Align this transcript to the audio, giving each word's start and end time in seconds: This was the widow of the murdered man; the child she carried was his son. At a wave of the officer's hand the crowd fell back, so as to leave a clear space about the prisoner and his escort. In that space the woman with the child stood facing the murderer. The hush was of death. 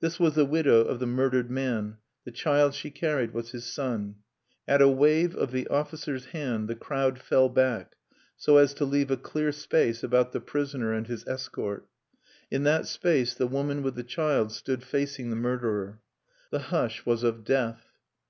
This 0.00 0.18
was 0.18 0.34
the 0.34 0.46
widow 0.46 0.80
of 0.80 0.98
the 0.98 1.06
murdered 1.06 1.50
man; 1.50 1.98
the 2.24 2.30
child 2.30 2.72
she 2.72 2.90
carried 2.90 3.34
was 3.34 3.50
his 3.50 3.66
son. 3.66 4.14
At 4.66 4.80
a 4.80 4.88
wave 4.88 5.36
of 5.36 5.52
the 5.52 5.66
officer's 5.68 6.24
hand 6.28 6.68
the 6.68 6.74
crowd 6.74 7.18
fell 7.18 7.50
back, 7.50 7.92
so 8.34 8.56
as 8.56 8.72
to 8.72 8.86
leave 8.86 9.10
a 9.10 9.18
clear 9.18 9.52
space 9.52 10.02
about 10.02 10.32
the 10.32 10.40
prisoner 10.40 10.94
and 10.94 11.06
his 11.06 11.22
escort. 11.28 11.86
In 12.50 12.62
that 12.62 12.86
space 12.86 13.34
the 13.34 13.46
woman 13.46 13.82
with 13.82 13.94
the 13.94 14.02
child 14.04 14.52
stood 14.52 14.82
facing 14.82 15.28
the 15.28 15.36
murderer. 15.36 16.00
The 16.50 16.60
hush 16.72 17.04
was 17.04 17.22
of 17.22 17.44
death. 17.44 17.92